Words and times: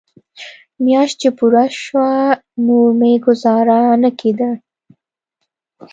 مياشت 0.85 1.15
چې 1.21 1.29
پوره 1.37 1.65
سوه 1.83 2.09
نور 2.65 2.89
مې 2.99 3.11
گوزاره 3.25 3.79
نه 4.03 4.09
کېده. 4.19 4.51